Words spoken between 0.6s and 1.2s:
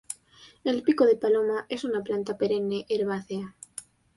El pico de